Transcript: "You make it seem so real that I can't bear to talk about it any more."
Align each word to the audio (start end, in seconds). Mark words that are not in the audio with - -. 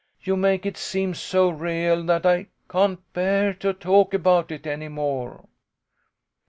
"You 0.23 0.35
make 0.35 0.65
it 0.65 0.77
seem 0.77 1.13
so 1.13 1.51
real 1.51 2.01
that 2.05 2.25
I 2.25 2.47
can't 2.67 2.99
bear 3.13 3.53
to 3.53 3.71
talk 3.71 4.15
about 4.15 4.49
it 4.51 4.65
any 4.65 4.87
more." 4.87 5.45